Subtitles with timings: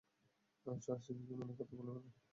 [0.65, 2.01] সার্সিকে গিয়ে মনের কথা খুলে বলো।